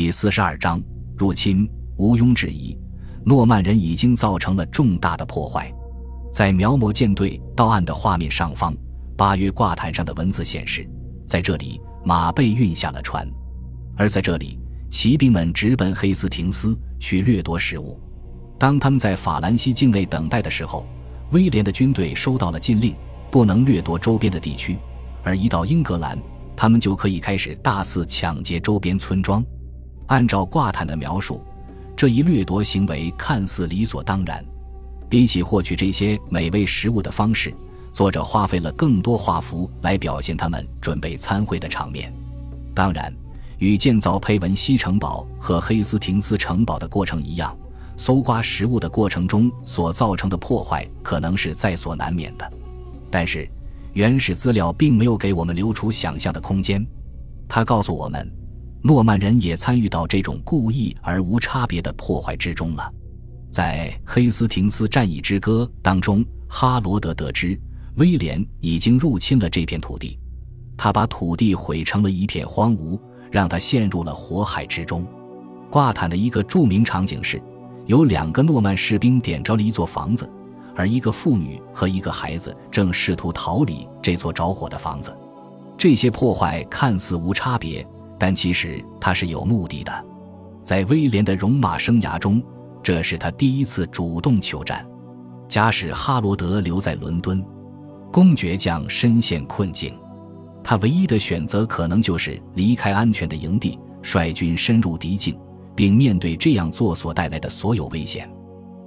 [0.00, 0.82] 第四十二章
[1.18, 2.74] 入侵，毋庸置疑，
[3.22, 5.70] 诺曼人已经造成了重大的破坏。
[6.32, 8.74] 在描摹舰队到岸的画面上方，
[9.14, 10.88] 八月挂毯上的文字显示，
[11.26, 13.28] 在这里马被运下了船，
[13.94, 14.58] 而在这里，
[14.90, 18.00] 骑兵们直奔黑斯廷斯去掠夺食物。
[18.58, 20.86] 当他们在法兰西境内等待的时候，
[21.32, 22.96] 威廉的军队收到了禁令，
[23.30, 24.78] 不能掠夺周边的地区，
[25.22, 26.18] 而一到英格兰，
[26.56, 29.44] 他们就可以开始大肆抢劫周边村庄。
[30.10, 31.40] 按照挂毯的描述，
[31.96, 34.44] 这一掠夺行为看似理所当然。
[35.08, 37.54] 比起获取这些美味食物的方式，
[37.92, 42.12] 作者花费了更多画幅来表现他们准备参会的场面。
[42.74, 43.12] 当然，
[43.58, 47.56] 与建造佩文西城堡和黑斯廷斯城堡的过程一样。
[47.96, 52.52] 搜刮食物的过程中所造成的破坏可能是在所难免的，
[53.10, 53.48] 但是
[53.92, 56.84] 原始资料并没有给我们留出想象的空间。
[57.46, 58.28] 他告诉我们，
[58.82, 62.92] 诺曼人也参与到这种故意而无差别的破坏之中了。
[63.50, 67.58] 在《黑斯廷斯战役之歌》当中，哈罗德得知
[67.96, 70.18] 威廉已经入侵了这片土地，
[70.76, 72.98] 他把土地毁成了一片荒芜，
[73.30, 75.06] 让他陷入了火海之中。
[75.70, 77.40] 挂毯的一个著名场景是。
[77.86, 80.30] 有两个诺曼士兵点着了一座房子，
[80.76, 85.16] 而一个妇女和一个孩子正试图逃离这座着火的房子。
[85.76, 87.84] 这些破坏看似无差别，
[88.20, 90.06] 但其实他是有目的的。
[90.62, 92.40] 在威廉的戎马生涯中，
[92.82, 94.86] 这是他第一次主动求战。
[95.48, 97.44] 假使哈罗德留在伦敦，
[98.12, 99.98] 公爵将深陷困境，
[100.62, 105.36] 他唯一的选择可能就是离开安全的营地，率军深入敌境。
[105.72, 108.28] 并面对这样做所带来的所有危险。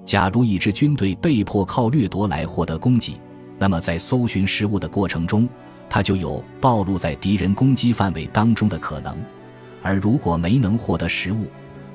[0.05, 3.19] 假如一支军队被迫靠掠夺来获得供给，
[3.57, 5.49] 那么在搜寻食物的过程中，
[5.93, 9.15] 他就有暴露在敌人攻击范围当中的可能。
[9.83, 11.45] 而如果没能获得食物，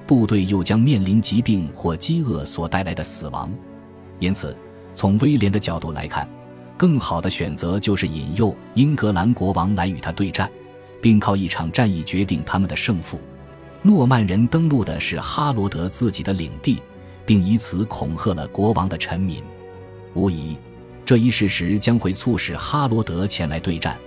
[0.06, 3.52] 部队又将面临疾病或饥饿所带来的死亡。
[4.20, 4.56] 因此，
[4.94, 6.28] 从威廉的角度来看，
[6.76, 10.48] 更好的选择就是引诱英格兰国王来与他对战，
[11.02, 13.18] 并靠一场战役决定他们的胜负。
[13.82, 16.80] 诺曼人登陆的是哈罗德自己的领地，
[17.26, 19.42] 并以此恐吓了国王的臣民。
[20.14, 20.56] 无疑，
[21.08, 23.98] 这一事实将会促使哈罗德前来对战。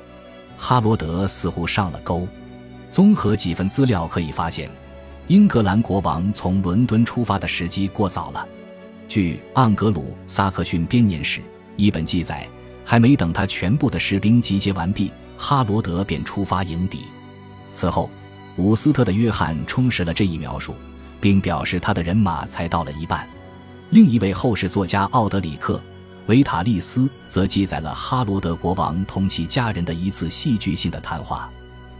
[0.55, 2.27] 哈罗德似乎上了钩。
[2.91, 4.69] 综合几份资料可以发现，
[5.25, 8.47] 英格兰国王从伦敦出发的时机过早了。
[9.07, 11.39] 据《盎格鲁撒克逊编年史》
[11.75, 12.47] 一本记载，
[12.85, 16.99] 还没等他全部的士兵集结完毕，哈罗德便出发迎敌。
[17.71, 18.11] 此后。
[18.57, 20.75] 伍斯特的约翰充实了这一描述，
[21.19, 23.27] 并表示他的人马才到了一半。
[23.89, 25.77] 另一位后世作家奥德里克·
[26.27, 31.49] 维塔利斯则记载了哈罗德国王同其家人的一次戏剧性的谈话。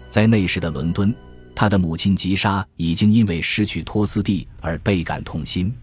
[0.10, 1.14] 在那时的伦敦，
[1.56, 5.74] 他的母亲吉莎已经因为失去托斯蒂而倍感痛心。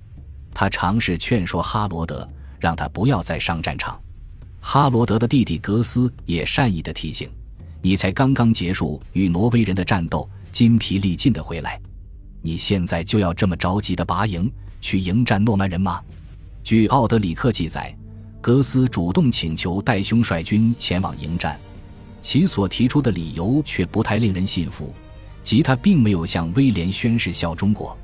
[0.55, 2.29] 他尝试劝说哈罗德，
[2.59, 4.01] 让他不要再上战场。
[4.61, 7.31] 哈罗德的弟弟格斯也善意地提醒
[7.81, 11.79] ：“你才刚刚结束与挪威人的战斗。”筋疲力尽的回来，
[12.41, 14.51] 你现在就要这么着急的拔营
[14.81, 16.01] 去迎战诺曼人吗？
[16.65, 17.95] 据奥德里克记载，
[18.49, 21.61] 格斯主动请求戴兄率军前往迎战，
[22.23, 24.91] 其所提出的理由却不太令人信服，
[25.43, 27.95] 即他并没有向威廉宣誓效忠过。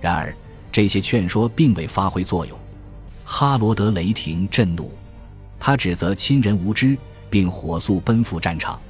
[0.00, 0.32] 然而，
[0.70, 2.56] 这些劝说并未发挥作用。
[3.24, 4.92] 哈罗德雷霆震怒，
[5.58, 6.96] 他指责亲人无知，
[7.28, 8.80] 并火速奔赴战场。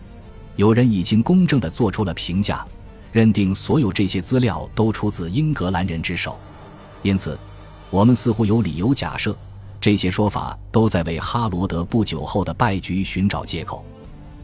[0.56, 2.62] 有人已经公正地做出了评价。
[3.10, 6.38] 认定所有这些资料都出自英格兰人之手，
[7.00, 7.38] 因此，
[7.88, 9.34] 我们似乎有理由假设，
[9.80, 13.84] 这些说法都在为哈罗德不久后的败局寻找借口。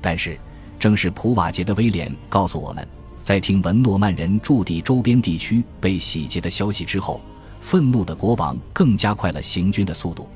[0.01, 0.39] 但是，
[0.79, 2.87] 正是普瓦捷的威廉告诉我们，
[3.21, 7.21] 在听闻诺曼人驻地周边地区被洗劫的消息之后，
[7.61, 10.29] 愤怒的国王更加快了行军的速度。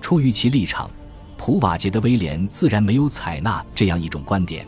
[0.00, 0.88] 出于其立场，
[1.36, 4.66] 普瓦捷的威廉自然没有采纳这样一种观点。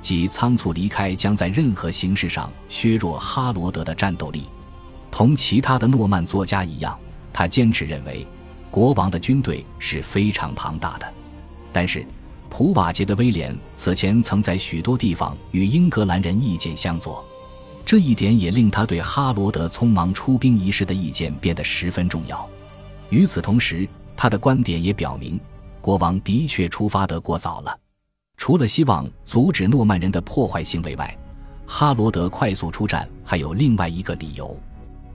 [0.00, 4.44] 即仓促离开将在任何形式上削弱哈罗德的战斗力。
[5.10, 6.96] 同其他的诺曼作家一样，
[7.32, 8.24] 他坚持认为
[8.70, 11.14] 国王的军队是非常庞大的。
[11.72, 12.04] 但是，
[12.48, 17.24] 普瓦捷的威廉此前曾在许多地方与英格兰人意见相左，
[17.84, 22.48] 这一点也令他对哈罗德匆忙出兵一事的意见变得十分重要。
[23.10, 25.38] 与此同时，他的观点也表明，
[25.80, 27.78] 国王的确出发得过早了。
[28.36, 31.18] 除了希望阻止诺曼人的破坏行为外，
[31.66, 34.58] 哈罗德快速出战还有另外一个理由。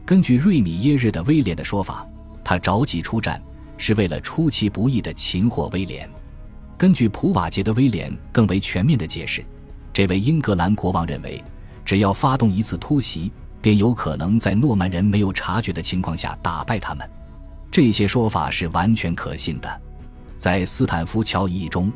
[0.06, 2.06] 根据瑞米耶日的威廉的说法，
[2.44, 3.42] 他着急出战
[3.78, 6.10] 是为了出其不意的擒获威廉。
[6.78, 9.44] 根据普瓦捷的威廉更为全面的解释，
[9.94, 11.42] 这位英格兰国王认为，
[11.86, 13.32] 只要发动一次突袭，
[13.62, 17.10] 便有可能在诺曼人没有察觉的情况下打败他们。
[17.72, 19.82] 这些说法是完全可信的。
[20.38, 21.92] 在斯坦福桥一役中，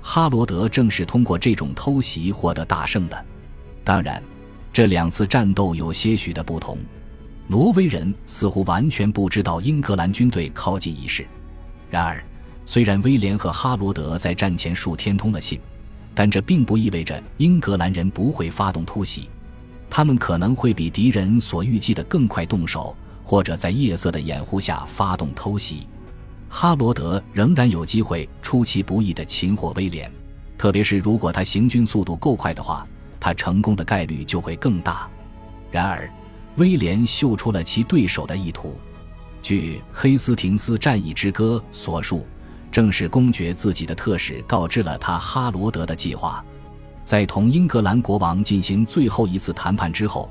[0.00, 3.24] 哈罗德正是通过这种偷袭获得大胜的。
[3.82, 4.22] 当然，
[4.72, 6.78] 这两次战斗有些许的不同。
[7.50, 11.26] 挪威人似乎完全不知道英格兰军队靠近一事。
[11.90, 12.22] 然而，
[12.66, 15.58] 虽然威廉和哈罗德在战前数天通了信，
[16.14, 19.30] 但这并不意味着英格兰人不会发动突袭。
[19.88, 25.86] 他们可能会比敌人所预计的更快动手，或者在夜色的掩护下发动偷袭。
[26.50, 30.12] 哈罗德仍然有机会出其不意地擒获威廉，
[30.58, 32.86] 特别是如果他行军速度够快的话，
[33.18, 35.08] 他成功的概率就会更大。
[35.70, 36.10] 然而，
[36.58, 38.76] 威廉嗅出了其对手的意图。
[39.40, 42.26] 据《黑斯廷斯战役之歌》所述，
[42.70, 46.44] 正是公爵自己的特使告知了他哈罗德的计划。
[47.04, 50.28] 在同英格兰国王进行最后一次谈判之后，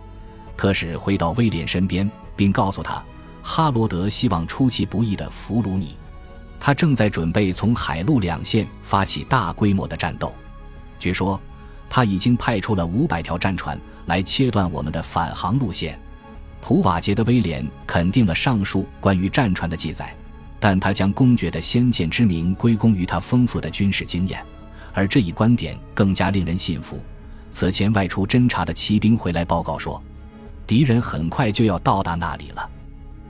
[0.55, 3.03] 特使回到威廉身边，并告诉他，
[3.41, 5.95] 哈罗德希望出其不意地俘虏你。
[6.59, 10.33] 他正在准备从海陆两线发起大规模的战斗。
[10.99, 11.39] 据说，
[11.89, 15.97] 他已经派出了五百条战船来切断我们的返航路线。
[16.59, 20.13] 普瓦捷的威廉肯定了上述关于战船的记载，
[20.59, 24.43] 但他将公爵的先见之明归功于他丰富的军事经验，
[24.93, 26.99] 而这一观点更加令人信服。
[27.49, 30.01] 此前外出侦察的骑兵回来报告说，
[30.65, 32.69] 敌人很快就要到达那里了。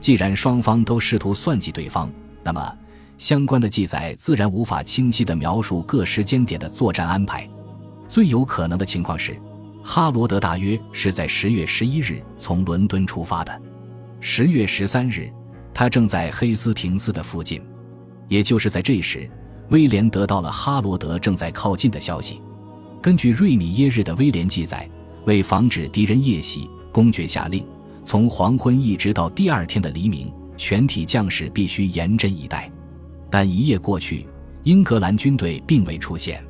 [0.00, 2.10] 既然双方都试图算计对方，
[2.42, 2.76] 那么
[3.18, 7.48] 相关的记载自然无法清晰地描述各时间点的作战安排。
[8.08, 9.40] 最有可能的情况是。
[9.90, 13.62] 哈罗德大约是在十月十一日从伦敦出发的，
[14.20, 15.32] 十月十三日，
[15.72, 17.62] 他正在黑斯廷斯的附近，
[18.28, 19.26] 也就是在这时，
[19.70, 22.38] 威廉得到了哈罗德正在靠近的消息。
[23.00, 24.86] 根据瑞米耶日的威廉记载，
[25.24, 27.64] 为防止敌人夜袭，公爵下令，
[28.04, 32.70] 从黄昏一直到第二天的黎明，全体将士必须严阵以待。
[33.30, 34.26] 但一夜过去，
[34.64, 36.44] 英格兰军队并未出现。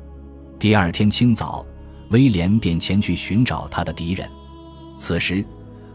[0.59, 1.65] 第二天清早。
[2.09, 4.29] 威廉便前去寻找他的敌人。
[4.97, 5.43] 此时，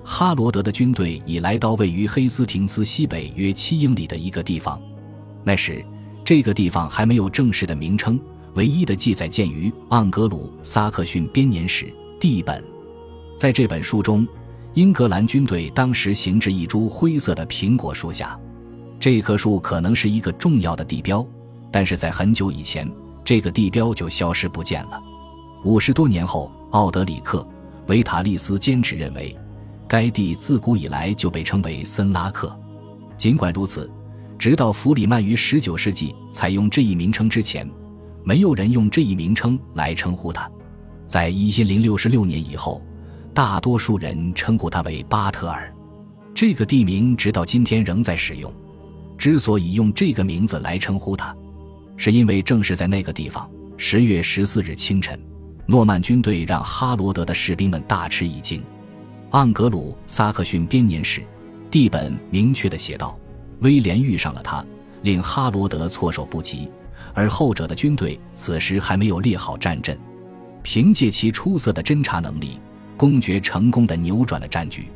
[0.05, 4.81] 哈罗德的军队已来到位于黑斯廷斯西北约七英里的一个地方。
[5.43, 5.85] 那时，
[6.25, 8.19] 这个地方还没有正式的名称，
[8.55, 11.87] 唯一的记载见于《盎格鲁撒克逊编年史》
[12.19, 12.63] 第一本。
[13.37, 14.27] 在这本书中，
[14.75, 18.39] 英格兰军队当时行至一株灰色的苹果树下。
[18.99, 21.27] 这棵树可能是一个重要的地标，
[21.71, 22.91] 但是在很久以前，
[23.25, 25.03] 这个地标就消失不见了。
[25.65, 27.39] 五十多年后，奥德里克·
[27.89, 29.35] 维塔利斯坚持认为，
[29.89, 32.55] 该地自古以来就被称为森拉克。
[33.17, 33.91] 尽管如此，
[34.39, 37.67] 直到弗里曼于19世纪采用这一名称之前，
[38.25, 40.51] 没有人用这一名称来称呼它。
[41.07, 42.83] 在1066年以后，
[43.33, 45.75] 大多数人称呼它为巴特尔。
[46.35, 48.53] 这个地名直到今天仍在使用。
[49.17, 51.35] 之所以用这个名字来称呼它，
[51.97, 55.19] 是因为正是在那个地方，10月14日清晨。
[55.67, 58.61] 诺曼军队让哈罗德的士兵们大吃一惊，
[59.31, 61.21] 《盎格鲁撒克逊编年史》
[61.71, 63.19] 地本明确地写道
[63.61, 64.65] ：“威廉遇上了他，
[65.03, 66.71] 令哈罗德措手不及，
[67.15, 69.99] 而后者的军队此时还没有列好战阵。
[70.63, 72.61] 凭借其出色的侦察能力，
[72.97, 74.87] 公爵成功地扭转了战局。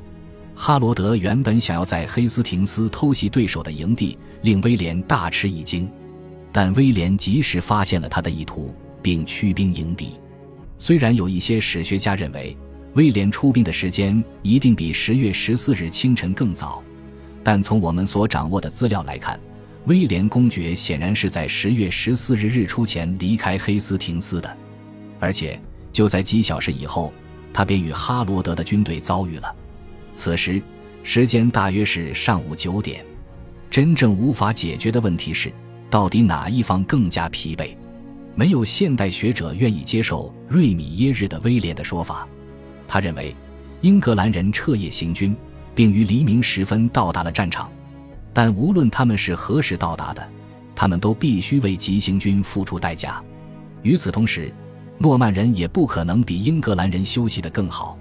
[0.55, 5.91] 哈罗德原本想要在黑斯廷斯偷袭对手的营地，令威廉大吃一惊，
[6.53, 10.13] 但威廉及时发现了他的意图，并驱兵迎敌。”
[10.79, 12.57] 虽然有一些史学家认为
[12.95, 16.83] 威廉出兵的时间一定比十月十四日清晨更早，
[17.43, 19.39] 但从我们所掌握的资料来看，
[19.87, 24.57] 威廉公爵显然是在十月十四日日出前离开黑斯廷斯的，
[25.19, 25.61] 而且
[25.93, 27.13] 就在几小时以后，
[27.53, 29.55] 他便与哈罗德的军队遭遇了。
[30.13, 30.61] 此时
[31.03, 33.05] 时间大约是上午九点。
[33.71, 35.53] 真正无法解决的问题是，
[35.91, 37.77] 到底哪一方更加疲惫？
[38.39, 42.25] 没有现代学者愿意接受瑞米耶日的威廉的说法。
[42.87, 43.35] 他认为，
[43.81, 45.37] 英格兰人彻夜行军，
[45.75, 47.69] 并于黎明时分到达了战场。
[48.33, 50.25] 但无论他们是何时到达的，
[50.73, 53.21] 他们都必须为急行军付出代价。
[53.83, 54.55] 与此同时，
[54.99, 57.99] 诺曼人也不可能比英格兰人休息得更好。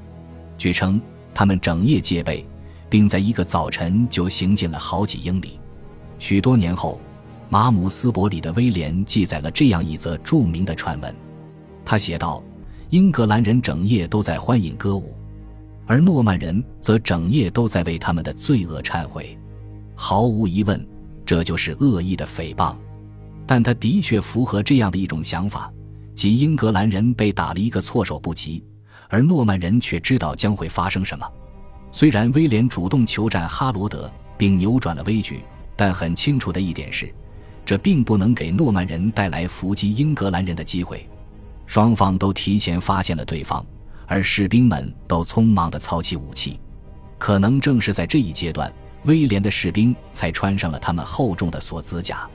[0.56, 1.01] 据称，
[1.34, 2.46] 他们整夜戒备，
[2.91, 5.60] 并在一个早晨就行进了好几英里。
[6.20, 7.01] 许多年后。
[7.49, 11.15] 马姆斯伯里的威廉记载了这样一则著名的传闻，
[11.85, 12.43] 他写道
[12.91, 15.15] ：“英格兰人整夜都在欢饮歌舞，
[15.85, 19.37] 而诺曼人则整夜都在为他们的罪恶忏悔。
[19.95, 20.85] 毫无疑问，
[21.25, 22.75] 这就是恶意的诽谤。
[23.45, 25.71] 但他的确符合这样的一种想法，
[26.13, 28.61] 即英格兰人被打了一个措手不及，
[29.07, 31.25] 而诺曼人却知道将会发生什么。
[31.93, 35.39] 虽然威廉主动求战哈罗德，并扭转了危局，
[35.77, 37.09] 但很清楚的一点是，
[37.67, 41.05] 这并不能给诺曼人带来伏击英格兰人的机会。
[41.65, 43.63] 双方都提前发现了对方，
[44.05, 46.57] 而士兵们都匆忙地操起武器。
[47.17, 48.71] 可能正是在这一阶段，
[49.03, 52.25] 威廉的士兵才穿上了他们厚重的锁子甲。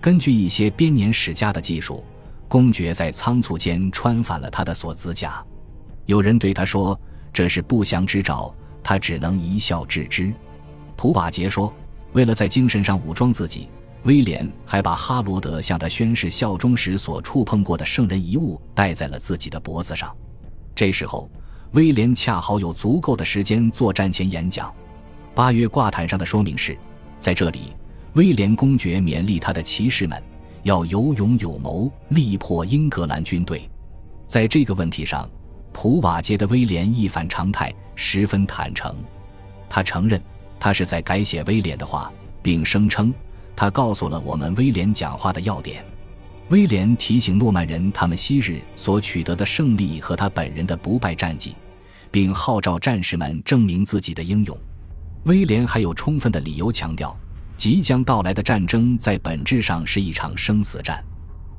[0.00, 2.04] 根据一些编年史家的记述，
[2.46, 5.44] 公爵在仓促间穿反了他的锁子甲。
[6.06, 6.96] 有人对他说
[7.34, 10.32] ：“这是不祥之兆。”他只能一笑置之。
[10.94, 11.74] 普瓦杰说
[12.14, 13.68] ：“为了在精神上武装自己，
[14.04, 20.14] 威廉还把哈罗德向他宣誓效忠时所触碰过的圣人遗物戴在了自己的脖子上。”
[20.74, 21.30] 这时候，
[21.72, 24.72] 威廉恰好有足够的时间作战前演讲。
[25.34, 26.76] 八月挂毯上的说明是：
[27.18, 27.72] 在这里，
[28.14, 30.22] 威廉公爵勉励他的骑士们
[30.62, 33.68] 要有勇有谋，力破英格兰军队。
[34.26, 35.28] 在这个问题上。
[35.70, 38.92] 普瓦捷的威廉一反常态，十分坦诚。
[39.68, 40.20] 他承认
[40.58, 42.10] 他是在改写威廉的话，
[42.42, 43.14] 并声称
[43.60, 45.84] 他告诉了我们威廉讲话的要点。
[46.48, 51.56] 威廉提醒诺曼人他们昔日所取得的胜利和他本人的不败战绩，
[52.08, 54.56] 并号召战士们证明自己的英勇。
[55.24, 57.18] 威廉还有充分的理由强调，
[57.56, 61.04] 即将到来的战争在本质上是一场生死战。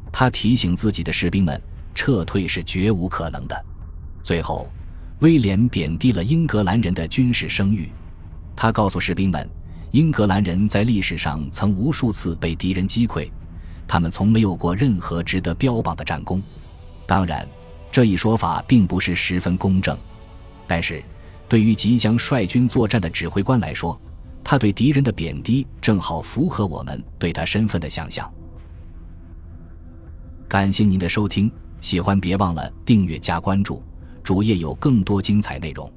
[0.09, 1.61] 他提醒自己的士兵们，
[1.93, 3.65] 撤退是绝无可能的。
[4.23, 4.71] 最后，
[5.19, 7.89] 威廉贬低了英格兰人的军事声誉。
[8.55, 9.47] 他告诉士兵们，
[9.91, 13.29] 英格兰人在历史上曾无数次被敌人击溃，
[13.87, 16.41] 他们从没有过任何值得标榜的战功。
[17.07, 17.47] 当然，
[17.91, 19.97] 这一说法并不是十分公正。
[20.67, 21.03] 但是，
[21.47, 23.99] 对于即将率军作战的指挥官来说，
[24.43, 28.31] 他对敌人的贬低正好符合我们对他身份的想象。
[30.47, 33.81] 感谢您的收听，喜欢别忘了订阅加关注。
[34.23, 35.91] 主页有更多精彩内容。